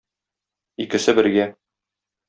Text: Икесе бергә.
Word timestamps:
Икесе 0.87 1.17
бергә. 1.21 1.49